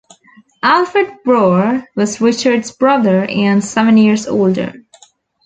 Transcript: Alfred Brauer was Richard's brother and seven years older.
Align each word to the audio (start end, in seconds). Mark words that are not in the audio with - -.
Alfred 0.63 1.19
Brauer 1.23 1.85
was 1.95 2.19
Richard's 2.19 2.71
brother 2.71 3.23
and 3.29 3.63
seven 3.63 3.97
years 3.97 4.25
older. 4.25 4.73